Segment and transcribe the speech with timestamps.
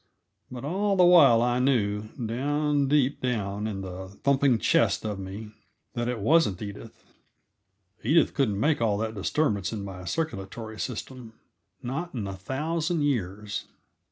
[0.49, 5.51] But all the while I knew, down deep down in the thumping chest of me,
[5.93, 7.03] that it wasn't Edith.
[8.03, 11.33] Edith couldn't make all that disturbance in my circulatory system,
[11.83, 13.65] not in a thousand years.